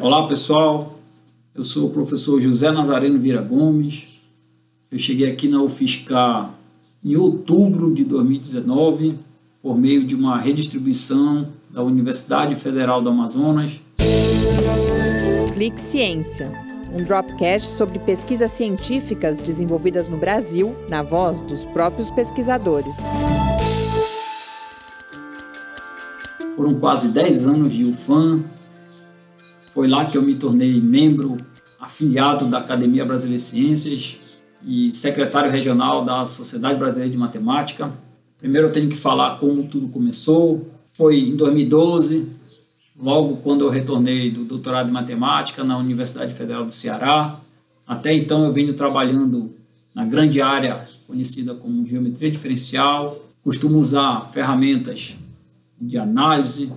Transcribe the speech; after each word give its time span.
Olá 0.00 0.28
pessoal, 0.28 0.86
eu 1.52 1.64
sou 1.64 1.88
o 1.88 1.92
professor 1.92 2.40
José 2.40 2.70
Nazareno 2.70 3.18
Vira 3.18 3.42
Gomes. 3.42 4.06
Eu 4.92 4.98
cheguei 4.98 5.28
aqui 5.28 5.48
na 5.48 5.60
UFSCar 5.60 6.54
em 7.04 7.16
outubro 7.16 7.92
de 7.92 8.04
2019 8.04 9.18
por 9.60 9.76
meio 9.76 10.06
de 10.06 10.14
uma 10.14 10.38
redistribuição 10.38 11.48
da 11.68 11.82
Universidade 11.82 12.54
Federal 12.54 13.02
do 13.02 13.08
Amazonas. 13.08 13.80
Clique 15.52 15.80
Ciência, 15.80 16.52
um 16.92 17.02
dropcast 17.02 17.76
sobre 17.76 17.98
pesquisas 17.98 18.52
científicas 18.52 19.40
desenvolvidas 19.40 20.06
no 20.06 20.16
Brasil, 20.16 20.76
na 20.88 21.02
voz 21.02 21.42
dos 21.42 21.66
próprios 21.66 22.08
pesquisadores. 22.10 22.94
Foram 26.54 26.74
quase 26.74 27.08
10 27.08 27.46
anos 27.46 27.72
de 27.72 27.84
UFAM. 27.84 28.44
Foi 29.78 29.86
lá 29.86 30.06
que 30.06 30.18
eu 30.18 30.22
me 30.22 30.34
tornei 30.34 30.80
membro 30.80 31.36
afiliado 31.78 32.48
da 32.48 32.58
Academia 32.58 33.04
Brasileira 33.04 33.38
de 33.38 33.48
Ciências 33.48 34.18
e 34.66 34.90
secretário 34.90 35.52
regional 35.52 36.04
da 36.04 36.26
Sociedade 36.26 36.76
Brasileira 36.76 37.08
de 37.08 37.16
Matemática. 37.16 37.88
Primeiro 38.38 38.66
eu 38.66 38.72
tenho 38.72 38.88
que 38.88 38.96
falar 38.96 39.38
como 39.38 39.68
tudo 39.68 39.86
começou. 39.86 40.68
Foi 40.94 41.20
em 41.20 41.36
2012, 41.36 42.26
logo 43.00 43.36
quando 43.36 43.64
eu 43.64 43.70
retornei 43.70 44.32
do 44.32 44.44
doutorado 44.44 44.88
em 44.88 44.92
matemática 44.92 45.62
na 45.62 45.78
Universidade 45.78 46.34
Federal 46.34 46.64
do 46.64 46.72
Ceará. 46.72 47.38
Até 47.86 48.12
então 48.12 48.42
eu 48.46 48.52
venho 48.52 48.74
trabalhando 48.74 49.54
na 49.94 50.04
grande 50.04 50.42
área 50.42 50.88
conhecida 51.06 51.54
como 51.54 51.86
geometria 51.86 52.32
diferencial. 52.32 53.24
Costumo 53.44 53.78
usar 53.78 54.28
ferramentas 54.32 55.14
de 55.80 55.96
análise, 55.96 56.72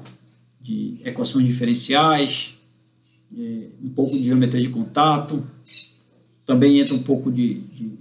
de 0.61 1.01
equações 1.03 1.47
diferenciais, 1.47 2.60
é, 3.37 3.67
um 3.83 3.89
pouco 3.89 4.11
de 4.11 4.23
geometria 4.23 4.61
de 4.61 4.69
contato, 4.69 5.43
também 6.45 6.79
entra 6.79 6.93
um 6.93 7.03
pouco 7.03 7.31
de, 7.31 7.55
de, 7.55 7.97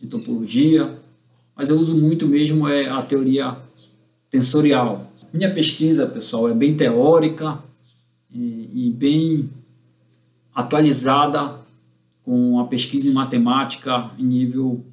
de 0.00 0.06
topologia, 0.08 0.98
mas 1.54 1.68
eu 1.68 1.78
uso 1.78 1.96
muito 1.96 2.26
mesmo 2.26 2.66
é 2.66 2.88
a 2.88 3.02
teoria 3.02 3.56
tensorial. 4.30 5.12
Minha 5.32 5.52
pesquisa, 5.52 6.06
pessoal, 6.06 6.48
é 6.48 6.54
bem 6.54 6.74
teórica 6.76 7.58
e, 8.34 8.88
e 8.88 8.90
bem 8.90 9.48
atualizada 10.54 11.56
com 12.24 12.58
a 12.58 12.66
pesquisa 12.66 13.08
em 13.08 13.12
matemática 13.12 14.10
em 14.18 14.24
nível 14.24 14.84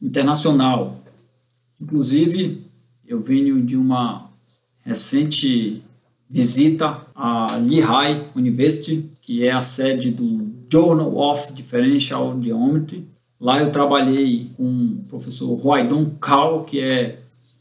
internacional. 0.00 1.00
Inclusive, 1.80 2.62
eu 3.06 3.20
venho 3.20 3.62
de 3.62 3.76
uma 3.76 4.30
recente 4.84 5.82
visita 6.28 7.06
à 7.14 7.56
Lehigh 7.56 8.26
University, 8.34 9.10
que 9.22 9.46
é 9.46 9.52
a 9.52 9.62
sede 9.62 10.10
do 10.10 10.52
Journal 10.70 11.16
of 11.16 11.52
Differential 11.52 12.36
Geometry. 12.42 13.06
Lá 13.40 13.60
eu 13.60 13.70
trabalhei 13.70 14.50
com 14.56 14.64
o 14.64 15.04
professor 15.08 15.54
Roydon 15.54 16.10
Kao, 16.20 16.64
que 16.64 16.80
é 16.80 17.20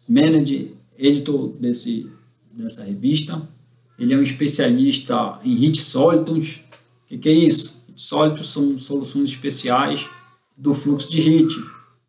manager 0.10 0.70
editor 0.98 1.50
desse, 1.60 2.10
dessa 2.52 2.84
revista. 2.84 3.48
Ele 3.98 4.14
é 4.14 4.18
um 4.18 4.24
especialista 4.24 5.40
em 5.46 5.54
hit 5.56 5.80
solitons. 5.80 6.62
O 7.06 7.08
que, 7.08 7.18
que 7.20 7.30
é 7.30 7.34
isso? 7.34 7.80
Hit 7.88 8.02
solitons 8.02 8.50
são 8.50 8.78
soluções 8.80 9.30
especiais 9.30 10.10
do 10.58 10.74
fluxo 10.74 11.12
de 11.12 11.22
hit. 11.22 11.54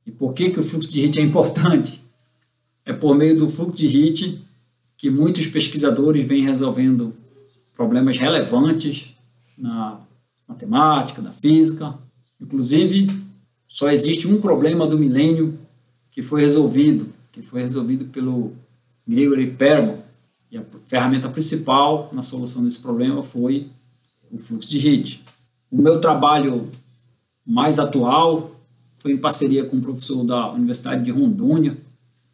E 0.06 0.10
por 0.10 0.32
que, 0.32 0.48
que 0.48 0.60
o 0.60 0.62
fluxo 0.62 0.88
de 0.88 1.00
hit 1.02 1.18
é 1.18 1.22
importante? 1.22 2.02
É 2.86 2.92
por 2.92 3.14
meio 3.14 3.38
do 3.38 3.50
fluxo 3.50 3.76
de 3.76 3.86
hit 3.86 4.40
que 4.96 5.10
muitos 5.10 5.46
pesquisadores 5.46 6.24
vêm 6.24 6.42
resolvendo 6.42 7.14
problemas 7.74 8.16
relevantes 8.16 9.14
na 9.62 10.00
matemática, 10.46 11.22
na 11.22 11.30
física. 11.30 11.94
Inclusive, 12.40 13.08
só 13.68 13.90
existe 13.90 14.26
um 14.26 14.40
problema 14.40 14.86
do 14.86 14.98
milênio 14.98 15.58
que 16.10 16.22
foi 16.22 16.42
resolvido, 16.42 17.08
que 17.30 17.40
foi 17.40 17.62
resolvido 17.62 18.06
pelo 18.06 18.52
Gregory 19.06 19.52
Perelman. 19.52 19.96
E 20.50 20.58
a 20.58 20.64
ferramenta 20.84 21.30
principal 21.30 22.10
na 22.12 22.22
solução 22.22 22.62
desse 22.62 22.80
problema 22.80 23.22
foi 23.22 23.68
o 24.30 24.38
fluxo 24.38 24.68
de 24.68 24.78
hit. 24.78 25.22
O 25.70 25.80
meu 25.80 26.00
trabalho 26.00 26.68
mais 27.46 27.78
atual 27.78 28.54
foi 28.92 29.12
em 29.12 29.16
parceria 29.16 29.64
com 29.64 29.76
o 29.76 29.80
professor 29.80 30.22
da 30.24 30.52
Universidade 30.52 31.04
de 31.04 31.10
Rondônia, 31.10 31.76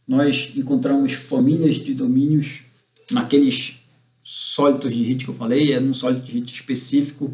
nós 0.06 0.52
encontramos 0.56 1.12
famílias 1.12 1.76
de 1.76 1.92
domínios 1.92 2.62
naqueles 3.10 3.77
sólidos 4.30 4.94
de 4.94 5.02
hit 5.04 5.24
que 5.24 5.30
eu 5.30 5.34
falei, 5.34 5.72
é 5.72 5.80
um 5.80 5.94
sólido 5.94 6.20
de 6.20 6.32
hit 6.32 6.52
específico 6.52 7.32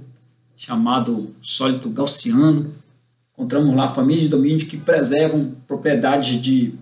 chamado 0.57 1.35
sólido 1.43 1.91
gaussiano. 1.91 2.73
Encontramos 3.33 3.75
lá 3.75 3.89
famílias 3.89 4.23
de 4.23 4.29
domínios 4.29 4.63
que 4.63 4.77
preservam 4.77 5.57
propriedades 5.67 6.41
de, 6.41 6.73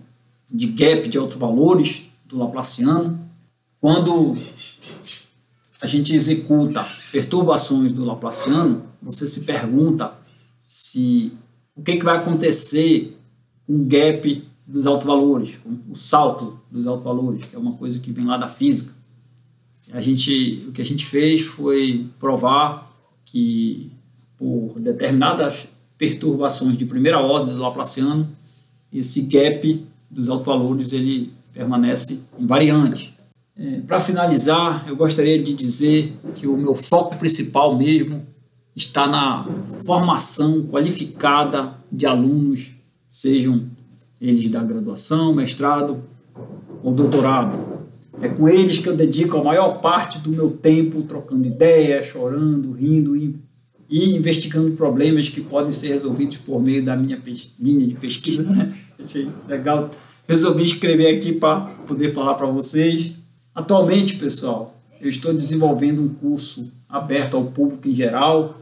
de 0.51 0.67
gap 0.67 1.09
de 1.09 1.17
autovalores 1.17 2.03
do 2.25 2.37
Laplaciano. 2.37 3.19
Quando 3.81 4.37
a 5.81 5.87
gente 5.87 6.13
executa 6.13 6.87
perturbações 7.11 7.91
do 7.91 8.05
Laplaciano, 8.05 8.83
você 9.01 9.25
se 9.25 9.45
pergunta 9.45 10.13
se 10.67 11.33
o 11.75 11.81
que, 11.81 11.97
que 11.97 12.05
vai 12.05 12.17
acontecer 12.17 13.17
com 13.65 13.77
o 13.77 13.85
gap 13.85 14.47
dos 14.67 14.85
autovalores, 14.85 15.57
o 15.89 15.95
salto 15.95 16.59
dos 16.69 16.85
autovalores, 16.85 17.45
que 17.45 17.55
é 17.55 17.59
uma 17.59 17.73
coisa 17.73 17.97
que 17.97 18.11
vem 18.11 18.25
lá 18.25 18.37
da 18.37 18.47
física. 18.47 18.93
A 19.93 20.01
gente, 20.01 20.65
o 20.67 20.71
que 20.71 20.81
a 20.81 20.85
gente 20.85 21.05
fez 21.05 21.43
foi 21.43 22.07
provar 22.19 22.91
que 23.23 23.91
por 24.35 24.79
determinadas 24.79 25.67
perturbações 25.99 26.75
de 26.75 26.83
primeira 26.83 27.19
ordem 27.19 27.53
do 27.53 27.61
Laplaciano, 27.61 28.27
esse 28.91 29.21
gap 29.21 29.85
dos 30.09 30.29
autovalores 30.29 30.91
ele 30.93 31.31
permanece 31.53 32.21
invariante. 32.39 33.13
É, 33.55 33.81
Para 33.81 33.99
finalizar, 33.99 34.83
eu 34.87 34.95
gostaria 34.95 35.41
de 35.41 35.53
dizer 35.53 36.11
que 36.35 36.47
o 36.47 36.57
meu 36.57 36.73
foco 36.73 37.15
principal 37.15 37.77
mesmo 37.77 38.23
está 38.75 39.07
na 39.07 39.45
formação 39.85 40.63
qualificada 40.63 41.75
de 41.91 42.07
alunos, 42.07 42.71
sejam 43.07 43.65
eles 44.19 44.49
da 44.49 44.63
graduação, 44.63 45.35
mestrado 45.35 46.03
ou 46.83 46.91
doutorado. 46.91 47.72
É 48.21 48.29
com 48.29 48.47
eles 48.47 48.77
que 48.77 48.87
eu 48.87 48.95
dedico 48.95 49.37
a 49.37 49.43
maior 49.43 49.81
parte 49.81 50.19
do 50.19 50.29
meu 50.29 50.51
tempo 50.51 51.01
trocando 51.03 51.47
ideias, 51.47 52.05
chorando, 52.05 52.71
rindo 52.71 53.15
e, 53.15 53.35
investigando 53.89 54.71
problemas 54.71 55.29
que 55.29 55.41
podem 55.41 55.71
ser 55.71 55.89
resolvidos 55.89 56.37
por 56.37 56.61
meio 56.61 56.83
da 56.83 56.95
minha 56.95 57.21
linha 57.59 57.87
de 57.87 57.95
pesquisa. 57.95 58.43
Né? 58.49 58.73
Achei 59.03 59.27
legal. 59.47 59.89
Resolvi 60.27 60.63
escrever 60.63 61.17
aqui 61.17 61.33
para 61.33 61.61
poder 61.87 62.13
falar 62.13 62.35
para 62.35 62.47
vocês. 62.47 63.13
Atualmente, 63.53 64.15
pessoal, 64.15 64.79
eu 65.01 65.09
estou 65.09 65.33
desenvolvendo 65.33 66.01
um 66.01 66.09
curso 66.09 66.71
aberto 66.89 67.35
ao 67.35 67.43
público 67.45 67.89
em 67.89 67.93
geral, 67.95 68.57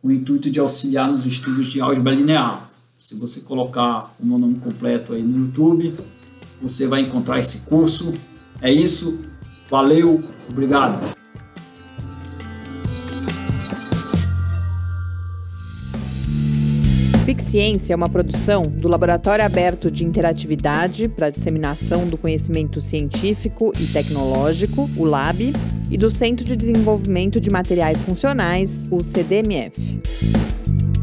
com 0.00 0.08
o 0.08 0.12
intuito 0.12 0.50
de 0.50 0.60
auxiliar 0.60 1.08
nos 1.08 1.24
estudos 1.24 1.68
de 1.68 1.80
álgebra 1.80 2.12
linear. 2.12 2.70
Se 3.00 3.14
você 3.14 3.40
colocar 3.40 4.14
o 4.20 4.26
meu 4.26 4.38
nome 4.38 4.56
completo 4.56 5.12
aí 5.12 5.22
no 5.22 5.46
YouTube, 5.46 5.94
você 6.60 6.86
vai 6.86 7.00
encontrar 7.00 7.38
esse 7.38 7.60
curso. 7.60 8.12
É 8.62 8.72
isso. 8.72 9.20
Valeu, 9.68 10.24
obrigado. 10.48 11.22
Ciência 17.52 17.92
é 17.92 17.96
uma 17.96 18.08
produção 18.08 18.62
do 18.62 18.88
Laboratório 18.88 19.44
Aberto 19.44 19.90
de 19.90 20.06
Interatividade 20.06 21.06
para 21.06 21.28
Disseminação 21.28 22.08
do 22.08 22.16
Conhecimento 22.16 22.80
Científico 22.80 23.72
e 23.78 23.84
Tecnológico, 23.88 24.88
o 24.96 25.04
LAB, 25.04 25.52
e 25.90 25.98
do 25.98 26.08
Centro 26.08 26.46
de 26.46 26.56
Desenvolvimento 26.56 27.38
de 27.38 27.50
Materiais 27.50 28.00
Funcionais, 28.00 28.88
o 28.90 29.02
CDMF. 29.02 30.00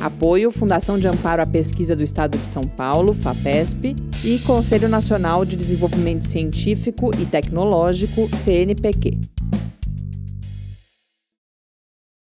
Apoio 0.00 0.50
Fundação 0.50 0.98
de 0.98 1.06
Amparo 1.06 1.42
à 1.42 1.46
Pesquisa 1.46 1.94
do 1.94 2.02
Estado 2.02 2.38
de 2.38 2.46
São 2.46 2.62
Paulo, 2.62 3.12
FAPESP, 3.12 3.94
e 4.24 4.38
Conselho 4.40 4.88
Nacional 4.88 5.44
de 5.44 5.56
Desenvolvimento 5.56 6.26
Científico 6.26 7.10
e 7.20 7.26
Tecnológico, 7.26 8.28
CNPq. 8.42 9.18